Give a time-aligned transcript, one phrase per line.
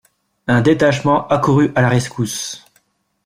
[0.47, 2.65] Un détachement accourut à la rescousse.